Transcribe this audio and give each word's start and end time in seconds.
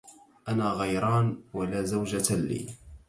أنا 0.49 0.69
غيران 0.71 1.37
ولا 1.53 1.83
زوجة 1.83 2.35
لي 2.35 2.67